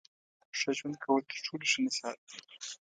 [0.59, 2.35] ښه ژوند کول تر ټولو ښه نصیحت دی.